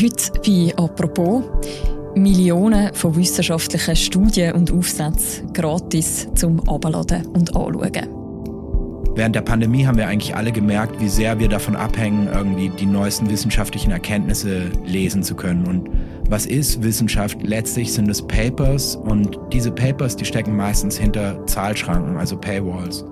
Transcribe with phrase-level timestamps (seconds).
[0.00, 1.42] Heute bei «Apropos»
[2.14, 8.06] Millionen von wissenschaftlichen Studien und Aufsätzen gratis zum Abladen und Anschauen.
[9.16, 12.86] Während der Pandemie haben wir eigentlich alle gemerkt, wie sehr wir davon abhängen, irgendwie die
[12.86, 15.66] neuesten wissenschaftlichen Erkenntnisse lesen zu können.
[15.66, 15.90] Und
[16.30, 17.42] was ist Wissenschaft?
[17.42, 23.04] Letztlich sind es Papers und diese Papers, die stecken meistens hinter Zahlschranken, also Paywalls.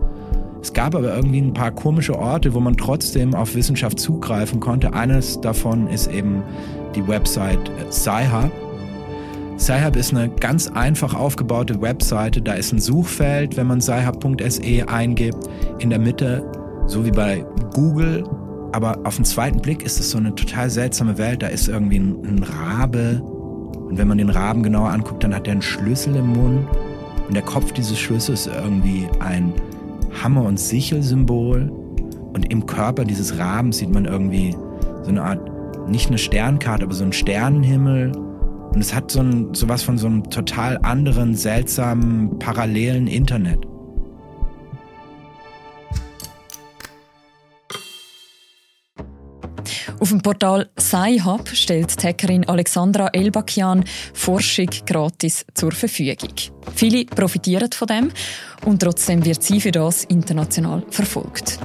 [0.66, 4.92] Es gab aber irgendwie ein paar komische Orte, wo man trotzdem auf Wissenschaft zugreifen konnte.
[4.94, 6.42] Eines davon ist eben
[6.96, 8.50] die Website Sci-Hub.
[9.57, 12.43] Sci-Hub ist eine ganz einfach aufgebaute Webseite.
[12.43, 15.38] Da ist ein Suchfeld, wenn man sci-hub.se eingibt.
[15.79, 16.44] In der Mitte,
[16.88, 18.24] so wie bei Google.
[18.72, 21.44] Aber auf den zweiten Blick ist es so eine total seltsame Welt.
[21.44, 23.22] Da ist irgendwie ein, ein Rabe.
[23.22, 26.66] Und wenn man den Raben genauer anguckt, dann hat er einen Schlüssel im Mund.
[27.29, 29.52] Und der Kopf dieses Schlüssels ist irgendwie ein
[30.22, 31.70] Hammer- und Sichel-Symbol.
[32.33, 34.55] Und im Körper dieses Rabens sieht man irgendwie
[35.02, 38.12] so eine Art, nicht eine Sternkarte, aber so einen Sternenhimmel
[38.77, 43.66] und es hat so, ein, so was von so einem total anderen, seltsamen, parallelen Internet.
[49.98, 56.34] Auf dem Portal SciHub stellt die Hackerin Alexandra Elbakian Forschung gratis zur Verfügung.
[56.75, 58.12] Viele profitieren von dem
[58.66, 61.58] und trotzdem wird sie für das international verfolgt.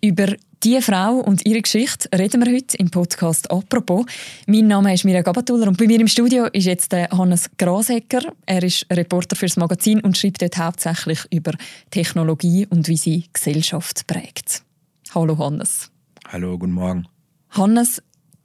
[0.00, 4.06] Über diese Frau und ihre Geschichte reden wir heute im Podcast «Apropos».
[4.46, 8.32] Mein Name ist Mirja Gabatuller und bei mir im Studio ist jetzt Hannes Grasecker.
[8.46, 11.52] Er ist Reporter fürs Magazin und schreibt dort hauptsächlich über
[11.90, 14.65] Technologie und wie sie Gesellschaft prägt.
[15.14, 15.90] Hallo Hannes.
[16.28, 17.06] Hallo, guten Morgen.
[17.50, 18.02] Hannes,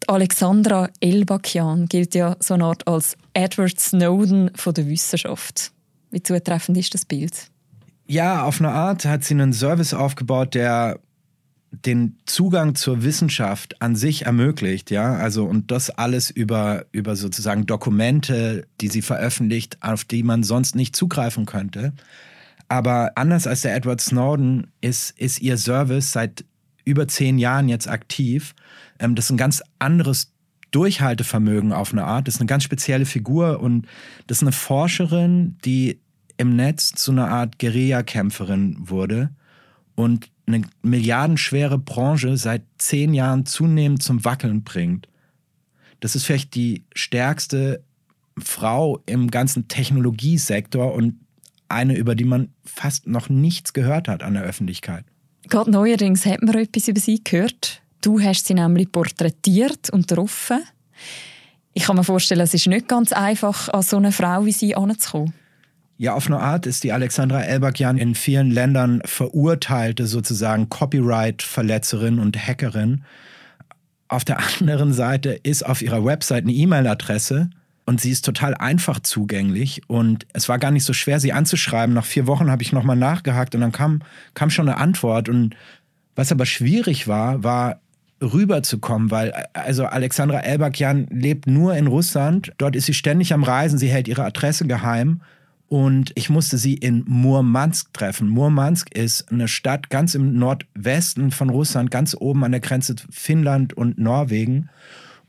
[0.07, 5.71] Alexandra Elbakian gilt ja so eine Art als Edward Snowden von der Wissenschaft.
[6.11, 7.49] Wie zutreffend ist das Bild?
[8.07, 10.99] Ja, auf eine Art hat sie einen Service aufgebaut, der
[11.71, 17.65] den Zugang zur Wissenschaft an sich ermöglicht, ja, also und das alles über, über sozusagen
[17.65, 21.93] Dokumente, die sie veröffentlicht, auf die man sonst nicht zugreifen könnte.
[22.67, 26.43] Aber anders als der Edward Snowden ist, ist ihr Service seit
[26.91, 28.53] über zehn Jahren jetzt aktiv.
[28.99, 30.33] Ähm, das ist ein ganz anderes
[30.71, 32.27] Durchhaltevermögen auf eine Art.
[32.27, 33.87] Das ist eine ganz spezielle Figur und
[34.27, 35.99] das ist eine Forscherin, die
[36.37, 39.29] im Netz zu einer Art Guerillakämpferin wurde
[39.95, 45.07] und eine milliardenschwere Branche seit zehn Jahren zunehmend zum Wackeln bringt.
[45.99, 47.83] Das ist vielleicht die stärkste
[48.37, 51.19] Frau im ganzen Technologiesektor und
[51.67, 55.05] eine, über die man fast noch nichts gehört hat an der Öffentlichkeit.
[55.51, 57.81] Gerade neuerdings hat man etwas über sie gehört.
[57.99, 60.61] Du hast sie nämlich porträtiert und getroffen.
[61.73, 64.77] Ich kann mir vorstellen, es ist nicht ganz einfach, an so eine Frau wie sie
[64.77, 65.33] anzukommen.
[65.97, 72.37] Ja, auf eine Art ist die Alexandra Elbakian in vielen Ländern verurteilte sozusagen Copyright-Verletzerin und
[72.37, 73.03] Hackerin.
[74.07, 77.49] Auf der anderen Seite ist auf ihrer Website eine E-Mail-Adresse
[77.91, 81.93] und sie ist total einfach zugänglich und es war gar nicht so schwer, sie anzuschreiben.
[81.93, 84.01] Nach vier Wochen habe ich nochmal nachgehakt und dann kam,
[84.33, 85.27] kam schon eine Antwort.
[85.27, 85.57] Und
[86.15, 87.81] was aber schwierig war, war
[88.21, 92.53] rüberzukommen, weil also Alexandra Elbakian lebt nur in Russland.
[92.57, 95.19] Dort ist sie ständig am Reisen, sie hält ihre Adresse geheim
[95.67, 98.29] und ich musste sie in Murmansk treffen.
[98.29, 103.73] Murmansk ist eine Stadt ganz im Nordwesten von Russland, ganz oben an der Grenze Finnland
[103.73, 104.69] und Norwegen.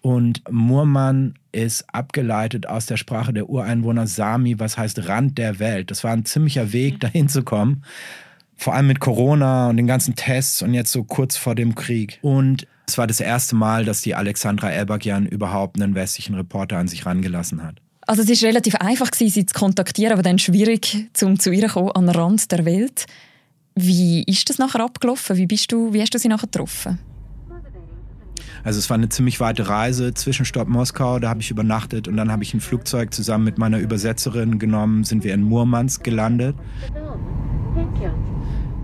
[0.02, 5.90] Und Murman ist abgeleitet aus der Sprache der Ureinwohner Sami, was heißt Rand der Welt.
[5.90, 7.84] Das war ein ziemlicher Weg, dahin zu kommen.
[8.56, 12.18] Vor allem mit Corona und den ganzen Tests und jetzt so kurz vor dem Krieg.
[12.20, 16.88] Und es war das erste Mal, dass die Alexandra Elbagian überhaupt einen westlichen Reporter an
[16.88, 17.76] sich rangelassen hat.
[18.06, 21.74] Also es war relativ einfach, sie zu kontaktieren, aber dann schwierig, um zu ihr zu
[21.74, 23.06] kommen, an den Rand der Welt.
[23.76, 25.36] Wie ist das nachher abgelaufen?
[25.36, 26.98] Wie, bist du, wie hast du sie nachher getroffen?
[28.64, 32.30] Also es war eine ziemlich weite Reise, Zwischenstopp Moskau, da habe ich übernachtet und dann
[32.30, 36.56] habe ich ein Flugzeug zusammen mit meiner Übersetzerin genommen, sind wir in Murmansk gelandet.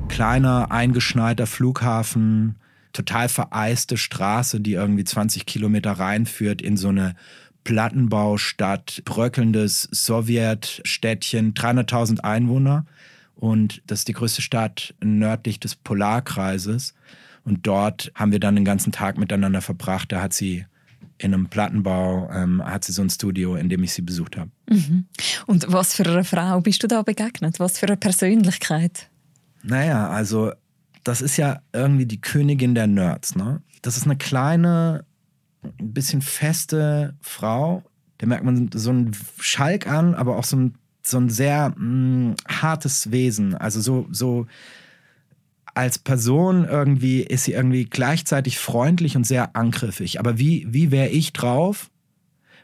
[0.08, 2.56] Kleiner, eingeschneiter Flughafen,
[2.92, 7.14] total vereiste Straße, die irgendwie 20 Kilometer reinführt in so eine
[7.62, 12.86] Plattenbaustadt, bröckelndes Sowjetstädtchen, 300.000 Einwohner.
[13.36, 16.94] Und das ist die größte Stadt nördlich des Polarkreises.
[17.48, 20.12] Und dort haben wir dann den ganzen Tag miteinander verbracht.
[20.12, 20.66] Da hat sie
[21.16, 24.50] in einem Plattenbau, ähm, hat sie so ein Studio, in dem ich sie besucht habe.
[24.68, 25.06] Mhm.
[25.46, 27.58] Und was für eine Frau bist du da begegnet?
[27.58, 29.08] Was für eine Persönlichkeit?
[29.62, 30.52] Naja, also
[31.04, 33.34] das ist ja irgendwie die Königin der Nerds.
[33.34, 33.62] Ne?
[33.80, 35.06] Das ist eine kleine,
[35.62, 37.82] ein bisschen feste Frau.
[38.18, 41.76] Da merkt man so einen Schalk an, aber auch so ein, so ein sehr mh,
[41.78, 43.54] mm, hartes Wesen.
[43.54, 44.46] Also so, so
[45.78, 50.18] als Person irgendwie ist sie irgendwie gleichzeitig freundlich und sehr angriffig.
[50.18, 51.88] Aber wie, wie wäre ich drauf,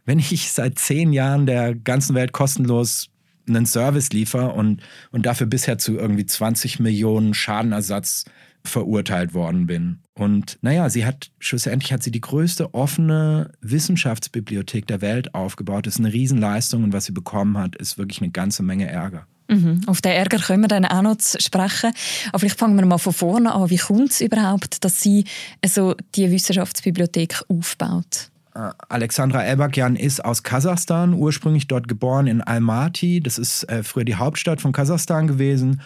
[0.05, 3.11] wenn ich seit zehn Jahren der ganzen Welt kostenlos
[3.49, 4.83] einen Service liefere und,
[5.13, 8.25] und dafür bisher zu irgendwie 20 Millionen Schadenersatz
[8.65, 10.01] verurteilt worden bin.
[10.15, 15.87] Und naja, sie hat, schlussendlich hat sie die größte offene Wissenschaftsbibliothek der Welt aufgebaut.
[15.87, 19.29] Das ist eine Riesenleistung und was sie bekommen hat, ist wirklich eine ganze Menge Ärger.
[19.49, 19.82] Mhm.
[19.87, 21.93] Auf den Ärger können wir dann auch noch zu sprechen.
[22.31, 23.70] Aber vielleicht fangen wir mal von vorne an.
[23.70, 25.25] Wie kommt es überhaupt, dass sie
[25.62, 28.31] also die Wissenschaftsbibliothek aufbaut?
[28.55, 33.20] Äh, Alexandra Elbakyan ist aus Kasachstan, ursprünglich dort geboren in Almaty.
[33.20, 35.82] Das ist äh, früher die Hauptstadt von Kasachstan gewesen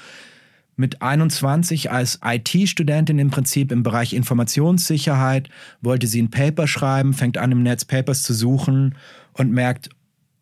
[0.79, 5.51] mit 21 als IT-Studentin im Prinzip im Bereich Informationssicherheit,
[5.81, 8.95] wollte sie ein Paper schreiben, fängt an im Netz Papers zu suchen
[9.33, 9.91] und merkt,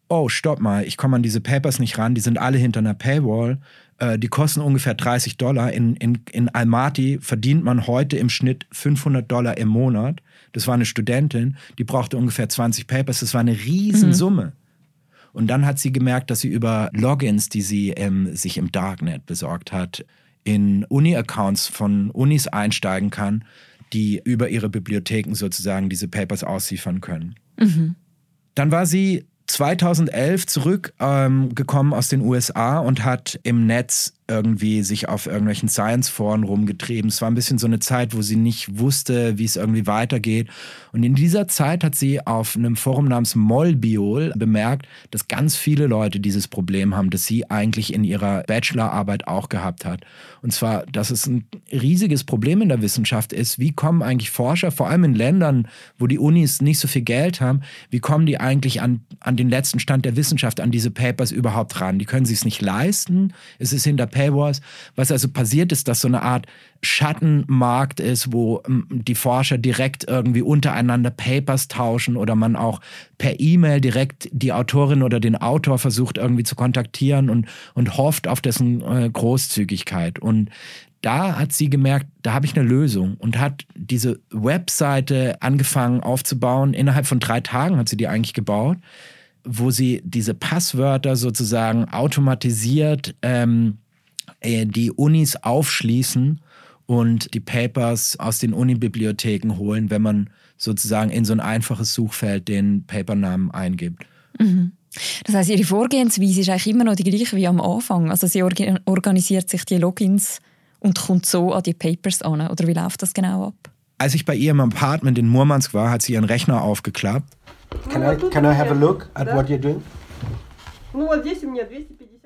[0.08, 2.94] oh, stopp mal, ich komme an diese Papers nicht ran, die sind alle hinter einer
[2.94, 3.58] Paywall,
[3.99, 5.73] äh, die kosten ungefähr 30 Dollar.
[5.73, 10.23] In, in, in Almaty verdient man heute im Schnitt 500 Dollar im Monat.
[10.53, 14.47] Das war eine Studentin, die brauchte ungefähr 20 Papers, das war eine Riesensumme.
[14.47, 14.53] Mhm.
[15.32, 19.26] Und dann hat sie gemerkt, dass sie über Logins, die sie ähm, sich im Darknet
[19.26, 20.05] besorgt hat,
[20.44, 23.44] in Uni-Accounts von Unis einsteigen kann,
[23.93, 27.35] die über ihre Bibliotheken sozusagen diese Papers ausliefern können.
[27.59, 27.97] Mhm.
[28.55, 35.08] Dann war sie 2011 zurückgekommen ähm, aus den USA und hat im Netz irgendwie sich
[35.08, 37.08] auf irgendwelchen Science-Foren rumgetrieben.
[37.08, 40.49] Es war ein bisschen so eine Zeit, wo sie nicht wusste, wie es irgendwie weitergeht.
[40.93, 45.87] Und in dieser Zeit hat sie auf einem Forum namens Molbiol bemerkt, dass ganz viele
[45.87, 50.00] Leute dieses Problem haben, das sie eigentlich in ihrer Bachelorarbeit auch gehabt hat.
[50.43, 53.58] Und zwar, dass es ein riesiges Problem in der Wissenschaft ist.
[53.58, 55.69] Wie kommen eigentlich Forscher, vor allem in Ländern,
[55.99, 59.49] wo die Unis nicht so viel Geld haben, wie kommen die eigentlich an, an den
[59.49, 61.99] letzten Stand der Wissenschaft, an diese Papers überhaupt ran?
[61.99, 63.32] Die können sich es nicht leisten.
[63.58, 64.62] Es ist hinter Paywalls.
[64.94, 66.46] Was also passiert ist, dass so eine Art
[66.82, 72.80] Schattenmarkt ist, wo ähm, die Forscher direkt irgendwie untereinander Papers tauschen oder man auch
[73.18, 78.26] per E-Mail direkt die Autorin oder den Autor versucht irgendwie zu kontaktieren und, und hofft
[78.26, 80.18] auf dessen äh, Großzügigkeit.
[80.18, 80.48] Und
[81.02, 86.72] da hat sie gemerkt, da habe ich eine Lösung und hat diese Webseite angefangen aufzubauen.
[86.72, 88.78] Innerhalb von drei Tagen hat sie die eigentlich gebaut
[89.46, 93.86] wo sie diese Passwörter sozusagen automatisiert ähm, äh,
[94.43, 96.41] die Unis aufschließen
[96.87, 102.49] und die Papers aus den Unibibliotheken holen, wenn man sozusagen in so ein einfaches Suchfeld
[102.49, 104.06] den Papernamen eingibt.
[104.38, 104.73] Mhm.
[105.25, 108.11] Das heißt, Ihre Vorgehensweise ist eigentlich immer noch die gleiche wie am Anfang.
[108.11, 110.41] Also sie organisiert sich die Logins
[110.79, 112.49] und kommt so an die Papers an.
[112.49, 113.71] Oder wie läuft das genau ab?
[113.99, 117.37] Als ich bei ihr im Apartment in Murmansk war, hat sie ihren Rechner aufgeklappt.
[117.91, 119.83] Can I, can I have a look at what you're doing?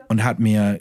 [0.08, 0.80] Und hat mir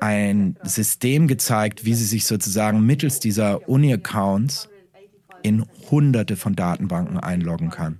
[0.00, 4.68] ein System gezeigt, wie sie sich sozusagen mittels dieser Uni-Accounts
[5.42, 7.98] in hunderte von Datenbanken einloggen kann.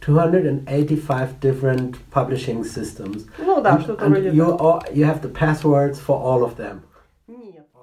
[0.00, 3.26] 285 different publishing systems.
[3.98, 6.82] And you, all, you have the passwords for all of them.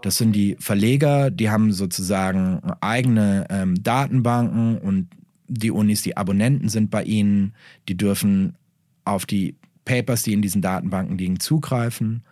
[0.01, 5.09] Das sind die Verleger, die haben sozusagen eigene ähm, Datenbanken und
[5.47, 7.53] die Unis, die Abonnenten sind bei ihnen,
[7.87, 8.55] die dürfen
[9.05, 12.23] auf die Papers, die in diesen Datenbanken liegen, zugreifen.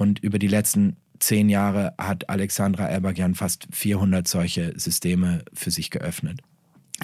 [0.00, 5.90] Und über die letzten zehn Jahre hat Alexandra Elbagian fast 400 solche Systeme für sich
[5.90, 6.40] geöffnet.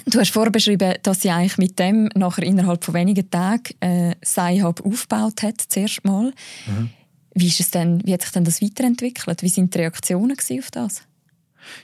[0.07, 4.15] Du hast vorher beschrieben, dass sie eigentlich mit dem nachher innerhalb von wenigen Tagen äh,
[4.25, 6.33] Sci-Hub aufgebaut hat, zuerst mal.
[6.65, 6.89] Mhm.
[7.35, 9.43] Wie, ist es denn, wie hat sich denn das weiterentwickelt?
[9.43, 11.03] Wie sind die Reaktionen auf das?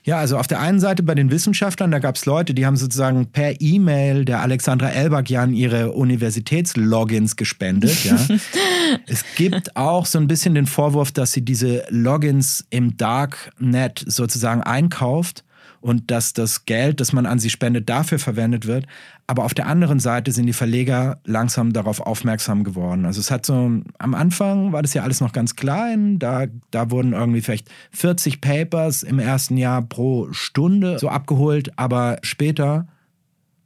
[0.03, 2.75] Ja, also auf der einen Seite bei den Wissenschaftlern, da gab es Leute, die haben
[2.75, 8.03] sozusagen per E-Mail der Alexandra Elbagian ihre Universitätslogins gespendet.
[8.03, 8.17] Ja.
[9.07, 14.61] es gibt auch so ein bisschen den Vorwurf, dass sie diese Logins im Darknet sozusagen
[14.61, 15.43] einkauft
[15.83, 18.87] und dass das Geld, das man an sie spendet, dafür verwendet wird.
[19.27, 23.05] Aber auf der anderen Seite sind die Verleger langsam darauf aufmerksam geworden.
[23.05, 26.19] Also es hat so, am Anfang war das ja alles noch ganz klein.
[26.19, 31.77] Da, da wurden irgendwie vielleicht 40 Papers im ersten Jahr pro Stunde so abgeholt.
[31.77, 32.87] Aber später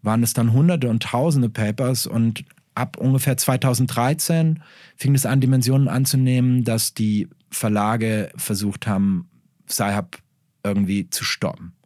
[0.02, 4.64] waren es dann Hunderte und Tausende Papers und ab ungefähr 2013
[4.96, 9.30] fing es an, Dimensionen anzunehmen, dass die Verlage versucht haben,
[9.70, 10.18] Sci-Hub
[10.64, 11.77] irgendwie zu stoppen.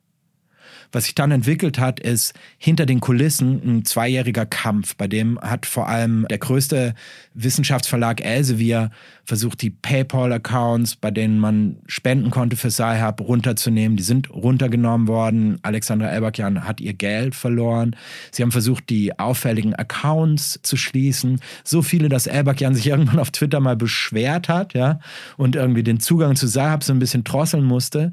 [0.91, 5.65] Was sich dann entwickelt hat, ist hinter den Kulissen ein zweijähriger Kampf, bei dem hat
[5.65, 6.93] vor allem der größte
[7.33, 8.91] Wissenschaftsverlag Elsevier
[9.23, 13.95] versucht, die PayPal-Accounts, bei denen man spenden konnte für Sci-Hub, runterzunehmen.
[13.95, 15.59] Die sind runtergenommen worden.
[15.61, 17.95] Alexandra Elbakian hat ihr Geld verloren.
[18.31, 21.39] Sie haben versucht, die auffälligen Accounts zu schließen.
[21.63, 24.99] So viele, dass Elbakian sich irgendwann auf Twitter mal beschwert hat, ja,
[25.37, 28.11] und irgendwie den Zugang zu Sci-Hub so ein bisschen drosseln musste.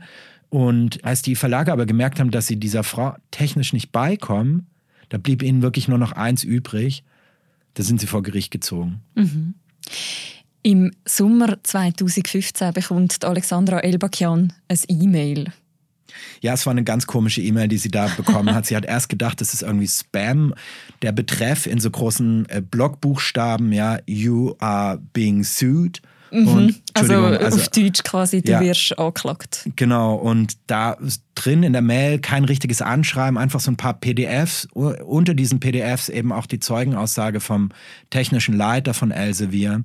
[0.51, 4.67] Und als die Verlage aber gemerkt haben, dass sie dieser Frau technisch nicht beikommen,
[5.09, 7.05] da blieb ihnen wirklich nur noch eins übrig.
[7.75, 9.01] Da sind sie vor Gericht gezogen.
[9.15, 9.55] Mhm.
[10.63, 15.53] Im Sommer 2015 bekommt Alexandra Elbakian ein E-Mail.
[16.41, 18.67] Ja, es war eine ganz komische E-Mail, die sie da bekommen hat.
[18.67, 20.55] Sie hat erst gedacht, das ist irgendwie Spam.
[21.03, 26.03] Der Betreff in so großen äh, Blockbuchstaben, ja, you are being sued.
[26.31, 26.75] Mhm.
[26.95, 29.69] Also, also, auf Deutsch quasi, du ja, wirst angeklagt.
[29.77, 30.97] Genau, und da
[31.35, 34.67] drin in der Mail kein richtiges Anschreiben, einfach so ein paar PDFs.
[34.73, 37.71] Unter diesen PDFs eben auch die Zeugenaussage vom
[38.11, 39.85] technischen Leiter von Elsevier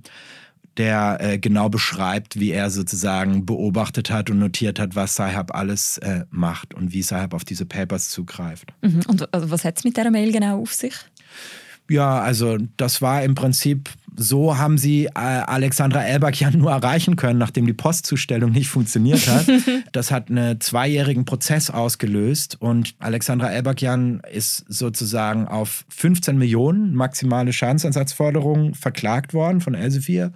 [0.78, 6.00] der äh, genau beschreibt, wie er sozusagen beobachtet hat und notiert hat, was Sci-Hub alles
[6.00, 8.74] äh, macht und wie Sci-Hub auf diese Papers zugreift.
[8.82, 9.02] Mhm.
[9.08, 10.96] Und also was hat es mit der Mail genau auf sich?
[11.90, 17.40] Ja, also das war im Prinzip, so haben sie äh, Alexandra Elbakian nur erreichen können,
[17.40, 19.48] nachdem die Postzustellung nicht funktioniert hat.
[19.92, 27.54] das hat einen zweijährigen Prozess ausgelöst und Alexandra Elbakian ist sozusagen auf 15 Millionen maximale
[27.54, 30.32] Schadensersatzforderungen verklagt worden von Elsevier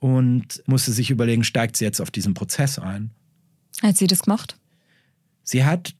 [0.00, 3.10] und musste sich überlegen, steigt sie jetzt auf diesen Prozess ein.
[3.82, 4.56] Hat sie das gemacht?
[5.42, 5.94] Sie hat,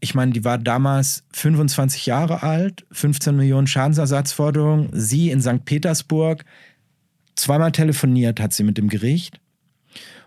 [0.00, 4.88] ich meine, die war damals 25 Jahre alt, 15 Millionen Schadensersatzforderungen.
[4.92, 5.64] Sie in St.
[5.64, 6.44] Petersburg,
[7.36, 9.40] zweimal telefoniert hat sie mit dem Gericht.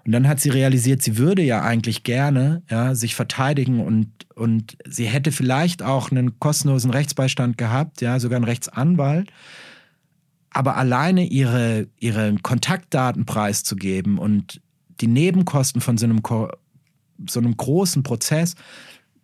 [0.06, 4.77] Und dann hat sie realisiert, sie würde ja eigentlich gerne ja, sich verteidigen und, und
[4.86, 9.32] sie hätte vielleicht auch einen kostenlosen Rechtsbeistand gehabt, ja, sogar einen Rechtsanwalt
[10.53, 14.62] aber alleine ihre, ihre Kontaktdaten preiszugeben und
[15.01, 16.22] die Nebenkosten von so einem,
[17.27, 18.56] so einem großen Prozess,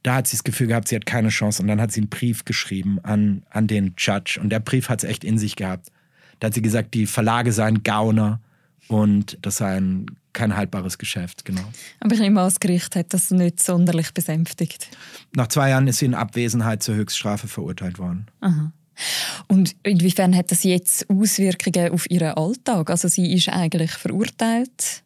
[0.03, 1.61] da hat sie das Gefühl gehabt, sie hat keine Chance.
[1.61, 4.39] Und dann hat sie einen Brief geschrieben an, an den Judge.
[4.41, 5.91] Und der Brief hat es echt in sich gehabt.
[6.39, 8.39] Da hat sie gesagt, die Verlage seien Gauner
[8.87, 11.63] und das sei ein, kein haltbares Geschäft, genau.
[11.99, 14.89] Aber ich nehme an, das Gericht hat das nicht sonderlich besänftigt.
[15.35, 18.27] Nach zwei Jahren ist sie in Abwesenheit zur Höchststrafe verurteilt worden.
[18.41, 18.71] Aha.
[19.47, 22.89] Und inwiefern hat das jetzt Auswirkungen auf ihren Alltag?
[22.89, 25.03] Also sie ist eigentlich verurteilt.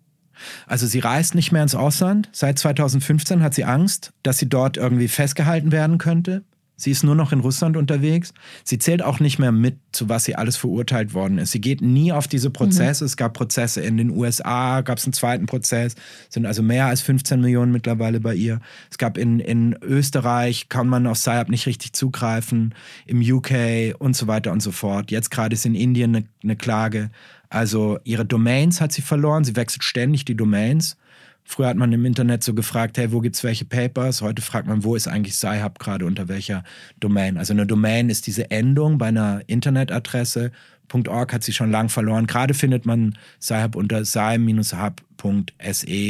[0.67, 2.29] Also sie reist nicht mehr ins Ausland.
[2.31, 6.43] Seit 2015 hat sie Angst, dass sie dort irgendwie festgehalten werden könnte.
[6.83, 8.33] Sie ist nur noch in Russland unterwegs.
[8.65, 11.53] Sie zählt auch nicht mehr mit, zu was sie alles verurteilt worden ist.
[11.53, 13.05] Sie geht nie auf diese Prozesse.
[13.05, 13.05] Mhm.
[13.05, 15.95] Es gab Prozesse in den USA, gab es einen zweiten Prozess,
[16.27, 18.59] sind also mehr als 15 Millionen mittlerweile bei ihr.
[18.91, 22.75] Es gab in, in Österreich, kann man auf SciUp nicht richtig zugreifen,
[23.05, 25.09] im UK und so weiter und so fort.
[25.09, 27.11] Jetzt gerade ist in Indien eine, eine Klage.
[27.47, 29.45] Also ihre Domains hat sie verloren.
[29.45, 30.97] Sie wechselt ständig die Domains.
[31.44, 34.20] Früher hat man im Internet so gefragt, hey, wo gibt es welche Papers?
[34.20, 36.62] Heute fragt man, wo ist eigentlich Sci-Hub gerade unter welcher
[37.00, 37.38] Domain?
[37.38, 40.52] Also eine Domain ist diese Endung bei einer Internetadresse.
[40.92, 42.26] .org hat sie schon lang verloren.
[42.26, 44.96] Gerade findet man Sci-Hub unter sci-hub.se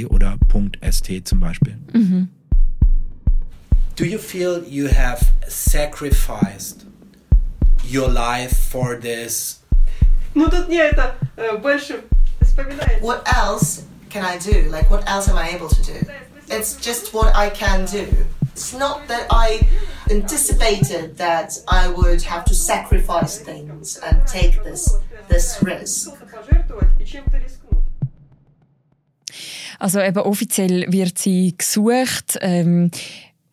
[0.08, 0.38] oder
[0.90, 1.78] .st zum Beispiel.
[1.92, 2.28] Mhm.
[3.94, 6.86] Do you feel you have sacrificed
[7.84, 9.62] your life for this?
[10.34, 11.14] Ну тут не это
[11.60, 12.04] больше
[12.40, 13.00] вспоминается.
[13.02, 13.82] What else
[14.13, 14.69] can I do?
[14.69, 15.99] Like, what else am I able to do?
[16.47, 18.07] It's just what I can do.
[18.51, 19.67] It's not that I
[20.11, 24.83] anticipated that I would have to sacrifice things and take this
[25.29, 26.11] this risk.
[29.79, 32.37] Also eben offiziell wird sie gesucht.
[32.41, 32.91] Ähm,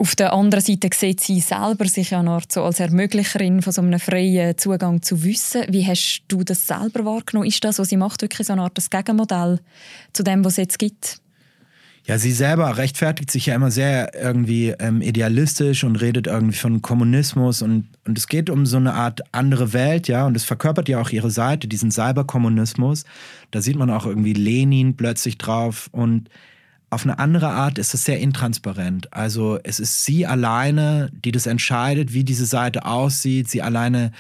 [0.01, 3.83] Auf der anderen Seite sieht sie selber sich ja noch so als Ermöglicherin von so
[3.83, 5.65] einem freien Zugang zu Wissen.
[5.69, 7.47] Wie hast du das selber wahrgenommen?
[7.47, 9.61] Ist das, was sie macht, wirklich so eine Art Gegenmodell
[10.15, 11.19] zu dem, was es jetzt gibt?
[12.07, 16.81] Ja, sie selber rechtfertigt sich ja immer sehr irgendwie ähm, idealistisch und redet irgendwie von
[16.81, 20.89] Kommunismus und, und es geht um so eine Art andere Welt, ja, und es verkörpert
[20.89, 23.05] ja auch ihre Seite, diesen Cyberkommunismus.
[23.51, 26.31] Da sieht man auch irgendwie Lenin plötzlich drauf und
[26.91, 29.13] auf eine andere Art ist es sehr intransparent.
[29.13, 33.49] Also es ist sie alleine, die das entscheidet, wie diese Seite aussieht.
[33.49, 34.11] Sie alleine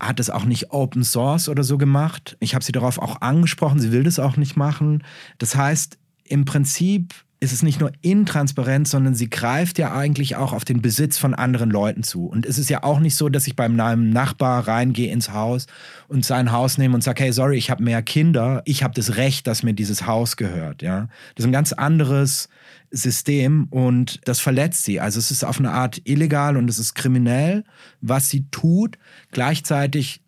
[0.00, 2.36] hat es auch nicht Open Source oder so gemacht.
[2.40, 5.04] Ich habe sie darauf auch angesprochen, sie will das auch nicht machen.
[5.36, 10.52] Das heißt, im Prinzip ist es nicht nur intransparent, sondern sie greift ja eigentlich auch
[10.52, 12.26] auf den Besitz von anderen Leuten zu.
[12.26, 15.66] Und es ist ja auch nicht so, dass ich beim meinem Nachbar reingehe ins Haus
[16.08, 19.16] und sein Haus nehme und sage, hey, sorry, ich habe mehr Kinder, ich habe das
[19.16, 20.82] Recht, dass mir dieses Haus gehört.
[20.82, 22.48] Ja, das ist ein ganz anderes
[22.90, 24.98] System und das verletzt sie.
[24.98, 27.62] Also es ist auf eine Art illegal und es ist kriminell,
[28.00, 28.98] was sie tut.
[29.30, 30.22] Gleichzeitig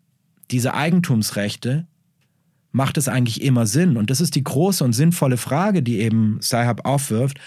[0.49, 1.87] diese Eigentumsrechte
[2.71, 3.97] macht es eigentlich immer Sinn?
[3.97, 7.39] Und das ist die große und sinnvolle Frage, die eben Sci-Hub aufwirft.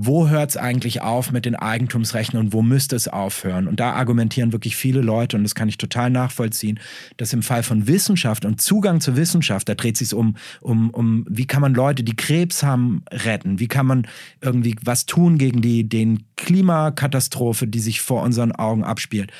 [0.00, 3.66] wo hört es eigentlich auf mit den Eigentumsrechten und wo müsste es aufhören?
[3.66, 6.78] Und da argumentieren wirklich viele Leute, und das kann ich total nachvollziehen,
[7.16, 11.26] dass im Fall von Wissenschaft und Zugang zur Wissenschaft, da dreht sich um, um, um,
[11.28, 13.58] wie kann man Leute, die Krebs haben, retten?
[13.58, 14.06] Wie kann man
[14.40, 19.32] irgendwie was tun gegen die den Klimakatastrophe, die sich vor unseren Augen abspielt?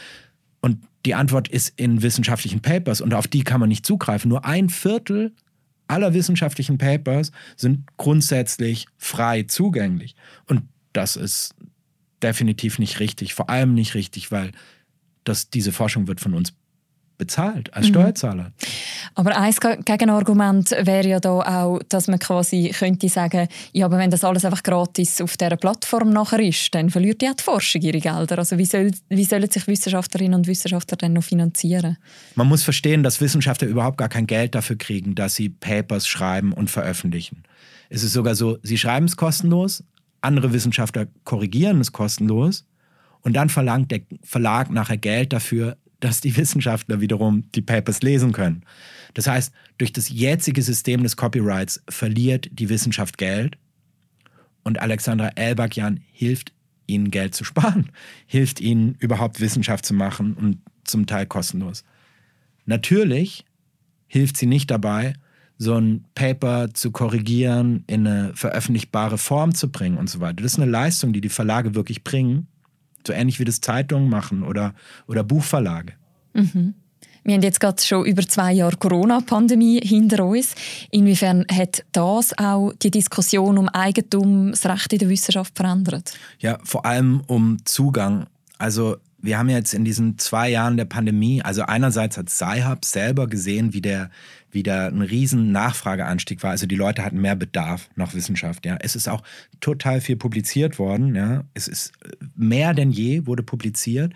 [0.60, 4.28] Und die Antwort ist in wissenschaftlichen Papers und auf die kann man nicht zugreifen.
[4.28, 5.32] Nur ein Viertel
[5.86, 10.16] aller wissenschaftlichen Papers sind grundsätzlich frei zugänglich.
[10.46, 10.62] Und
[10.92, 11.54] das ist
[12.22, 14.52] definitiv nicht richtig, vor allem nicht richtig, weil
[15.24, 16.52] das, diese Forschung wird von uns
[17.18, 17.90] bezahlt als mhm.
[17.90, 18.52] Steuerzahler.
[19.14, 19.52] Aber ein
[19.84, 24.44] Gegenargument wäre ja da auch, dass man quasi könnte sagen, ja, aber wenn das alles
[24.44, 28.38] einfach gratis auf dieser Plattform nachher ist, dann verliert ja die Forschung ihre Gelder.
[28.38, 31.98] Also wie, soll, wie sollen sich Wissenschaftlerinnen und Wissenschaftler dann noch finanzieren?
[32.36, 36.52] Man muss verstehen, dass Wissenschaftler überhaupt gar kein Geld dafür kriegen, dass sie Papers schreiben
[36.52, 37.42] und veröffentlichen.
[37.90, 39.82] Es ist sogar so, sie schreiben es kostenlos,
[40.20, 42.64] andere Wissenschaftler korrigieren es kostenlos
[43.22, 48.32] und dann verlangt der Verlag nachher Geld dafür, dass die Wissenschaftler wiederum die Papers lesen
[48.32, 48.62] können.
[49.14, 53.58] Das heißt, durch das jetzige System des Copyrights verliert die Wissenschaft Geld
[54.62, 56.52] und Alexandra Elbakian hilft
[56.86, 57.90] ihnen Geld zu sparen,
[58.26, 61.84] hilft ihnen überhaupt Wissenschaft zu machen und zum Teil kostenlos.
[62.64, 63.44] Natürlich
[64.06, 65.14] hilft sie nicht dabei,
[65.58, 70.42] so ein Paper zu korrigieren, in eine veröffentlichbare Form zu bringen und so weiter.
[70.42, 72.46] Das ist eine Leistung, die die Verlage wirklich bringen.
[73.08, 74.74] So ähnlich wie das Zeitungen machen oder,
[75.06, 75.94] oder Buchverlage.
[76.34, 76.74] Mhm.
[77.24, 80.54] Wir haben jetzt gerade schon über zwei Jahre Corona-Pandemie hinter uns.
[80.90, 86.12] Inwiefern hat das auch die Diskussion um Eigentumsrechte in der Wissenschaft verändert?
[86.38, 88.26] Ja, vor allem um Zugang.
[88.58, 93.26] Also wir haben jetzt in diesen zwei Jahren der Pandemie, also einerseits hat Sci-Hub selber
[93.26, 94.10] gesehen, wie der
[94.50, 96.50] wieder ein riesen Nachfrageanstieg war.
[96.50, 98.64] Also die Leute hatten mehr Bedarf nach Wissenschaft.
[98.64, 99.22] Ja, es ist auch
[99.60, 101.14] total viel publiziert worden.
[101.14, 101.92] Ja, es ist
[102.36, 104.14] mehr denn je wurde publiziert.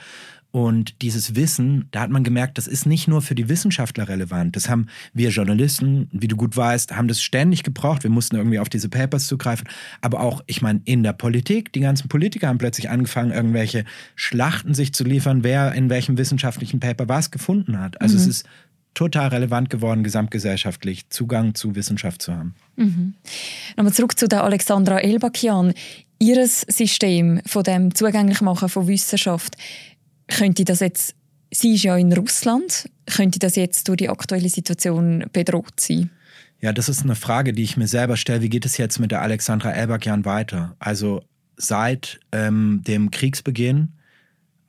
[0.53, 4.55] Und dieses Wissen, da hat man gemerkt, das ist nicht nur für die Wissenschaftler relevant.
[4.55, 8.03] Das haben wir Journalisten, wie du gut weißt, haben das ständig gebraucht.
[8.03, 9.67] Wir mussten irgendwie auf diese Papers zugreifen.
[10.03, 14.75] Aber auch, ich meine, in der Politik, die ganzen Politiker haben plötzlich angefangen, irgendwelche Schlachten
[14.75, 17.99] sich zu liefern, wer in welchem wissenschaftlichen Paper was gefunden hat.
[18.03, 18.21] Also mhm.
[18.21, 18.47] es ist
[18.93, 22.55] total relevant geworden, gesamtgesellschaftlich Zugang zu Wissenschaft zu haben.
[22.77, 23.15] Mhm.
[23.79, 25.73] Nochmal zurück zu der Alexandra Elbakian.
[26.19, 29.57] Ihres System von dem Zugänglichmachen von Wissenschaft,
[30.37, 31.15] könnte das jetzt,
[31.51, 36.11] sie ist ja in Russland, könnte das jetzt durch die aktuelle Situation bedroht sein?
[36.61, 38.41] Ja, das ist eine Frage, die ich mir selber stelle.
[38.41, 40.77] Wie geht es jetzt mit der Alexandra Elbakian weiter?
[40.79, 41.23] Also
[41.57, 43.93] seit ähm, dem Kriegsbeginn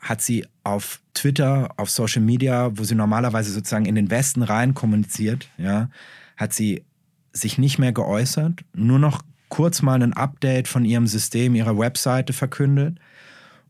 [0.01, 4.73] hat sie auf Twitter, auf Social Media, wo sie normalerweise sozusagen in den Westen rein
[4.73, 5.89] kommuniziert, ja,
[6.35, 6.83] hat sie
[7.31, 12.33] sich nicht mehr geäußert, nur noch kurz mal ein Update von ihrem System, ihrer Webseite
[12.33, 12.97] verkündet.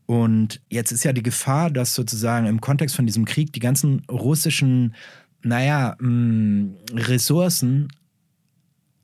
[0.06, 4.02] Und jetzt ist ja die Gefahr, dass sozusagen im Kontext von diesem Krieg die ganzen
[4.10, 4.94] russischen,
[5.42, 7.88] naja, mm, Ressourcen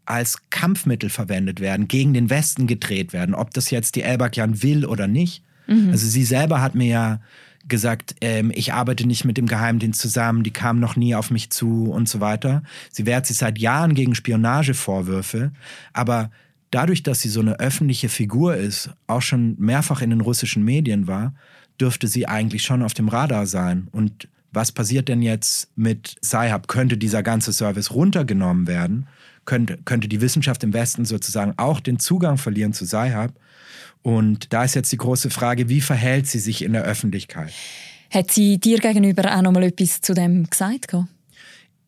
[0.04, 4.84] als Kampfmittel verwendet werden, gegen den Westen gedreht werden, ob das jetzt die Elbakian will
[4.84, 5.44] oder nicht.
[5.68, 5.90] Mhm.
[5.90, 7.20] Also sie selber hat mir ja
[7.68, 11.50] gesagt, ähm, ich arbeite nicht mit dem Geheimdienst zusammen, die kamen noch nie auf mich
[11.50, 12.62] zu und so weiter.
[12.90, 15.52] Sie wehrt sich seit Jahren gegen Spionagevorwürfe,
[15.92, 16.30] aber
[16.70, 21.06] dadurch, dass sie so eine öffentliche Figur ist, auch schon mehrfach in den russischen Medien
[21.06, 21.34] war,
[21.80, 23.88] dürfte sie eigentlich schon auf dem Radar sein.
[23.92, 26.68] Und was passiert denn jetzt mit Sci-Hub?
[26.68, 29.06] Könnte dieser ganze Service runtergenommen werden?
[29.44, 33.32] Könnte, könnte die Wissenschaft im Westen sozusagen auch den Zugang verlieren zu Sci-Hub?
[34.02, 37.52] Und da ist jetzt die große Frage, wie verhält sie sich in der Öffentlichkeit?
[38.10, 40.96] Hat sie dir gegenüber auch noch mal etwas zu dem gesagt?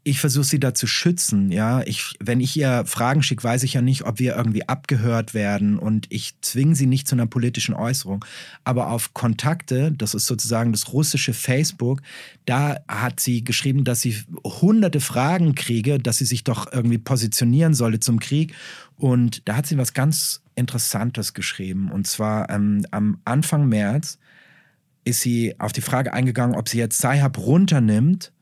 [0.04, 1.82] Ich versuche sie da zu schützen, ja.
[1.82, 5.78] Ich, wenn ich ihr Fragen schicke, weiß ich ja nicht, ob wir irgendwie abgehört werden
[5.78, 8.24] und ich zwinge sie nicht zu einer politischen Äußerung.
[8.64, 12.02] Aber auf Kontakte, das ist sozusagen das russische Facebook,
[12.46, 17.74] da hat sie geschrieben, dass sie hunderte Fragen kriege, dass sie sich doch irgendwie positionieren
[17.74, 18.54] solle zum Krieg.
[18.96, 21.92] Und da hat sie was ganz Interessantes geschrieben.
[21.92, 24.18] Und zwar ähm, am Anfang März
[25.04, 28.32] ist sie auf die Frage eingegangen, ob sie jetzt Sci-Hub runternimmt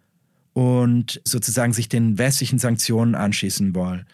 [0.52, 4.06] und sozusagen sich den westlichen Sanktionen anschließen wollen.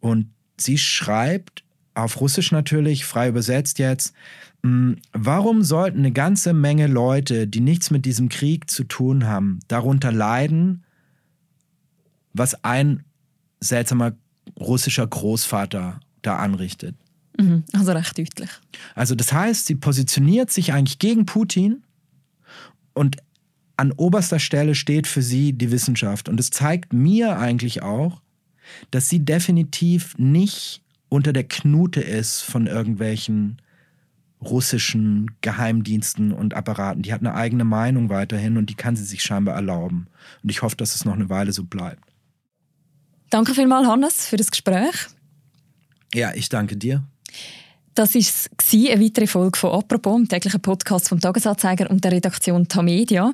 [0.00, 1.64] Und sie schreibt,
[1.94, 4.14] auf Russisch natürlich, frei übersetzt jetzt,
[4.62, 9.60] hm, warum sollten eine ganze Menge Leute, die nichts mit diesem Krieg zu tun haben,
[9.68, 10.84] darunter leiden,
[12.32, 13.04] was ein
[13.60, 14.12] seltsamer
[14.58, 16.94] russischer Großvater da anrichtet?
[17.38, 18.50] Mhm, also recht deutlich.
[18.94, 21.82] Also das heißt, sie positioniert sich eigentlich gegen Putin
[22.92, 23.16] und
[23.80, 26.28] an oberster Stelle steht für sie die Wissenschaft.
[26.28, 28.20] Und es zeigt mir eigentlich auch,
[28.90, 33.62] dass sie definitiv nicht unter der Knute ist von irgendwelchen
[34.42, 37.00] russischen Geheimdiensten und Apparaten.
[37.00, 40.08] Die hat eine eigene Meinung weiterhin und die kann sie sich scheinbar erlauben.
[40.42, 42.12] Und ich hoffe, dass es noch eine Weile so bleibt.
[43.30, 45.08] Danke vielmals, Hannes, für das Gespräch.
[46.12, 47.02] Ja, ich danke dir.
[47.94, 52.68] Das war eine weitere Folge von «Apropos», dem täglichen Podcast vom Tagesanzeiger und der Redaktion
[52.68, 53.32] Tamedia.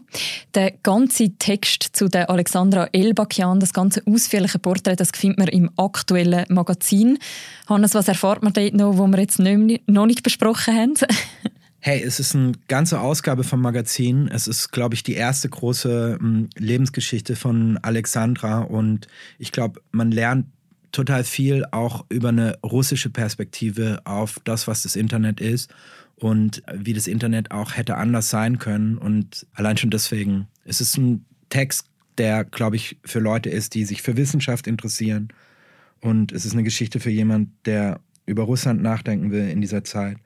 [0.55, 5.71] Der ganze Text zu der Alexandra Elbakian, das ganze ausführliche Porträt, das findet man im
[5.77, 7.19] aktuellen Magazin.
[7.69, 10.95] Hannes, was erfahrt man dort noch, wo wir jetzt noch nicht besprochen haben?
[11.79, 14.27] Hey, es ist eine ganze Ausgabe vom Magazin.
[14.27, 19.07] Es ist, glaube ich, die erste große hm, Lebensgeschichte von Alexandra und
[19.39, 20.47] ich glaube, man lernt
[20.97, 25.73] total viel auch über eine russische Perspektive auf das, was das Internet ist
[26.17, 28.99] und wie das Internet auch hätte anders sein können.
[28.99, 31.87] Und allein schon deswegen es ist ein Text,
[32.19, 35.29] der, glaube ich, für Leute ist, die sich für Wissenschaft interessieren.
[36.01, 40.17] Und es ist eine Geschichte für jemand, der über Russland nachdenken will in dieser Zeit.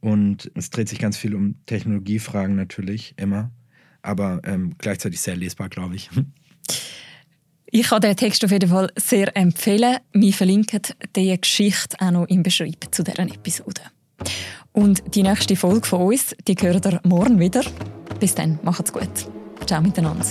[0.00, 3.50] Und es dreht sich ganz viel um Technologiefragen natürlich, immer.
[4.02, 6.10] Aber ähm, gleichzeitig sehr lesbar, glaube ich.
[7.76, 9.96] Ich kann den Text auf jeden Fall sehr empfehlen.
[10.12, 10.80] Wir verlinken
[11.16, 13.80] diese Geschichte auch noch im Beschreibung zu dieser Episode.
[14.70, 17.62] Und die nächste Folge von uns, die gehört ihr morgen wieder.
[18.20, 19.28] Bis dann, macht's gut.
[19.66, 20.24] Ciao miteinander.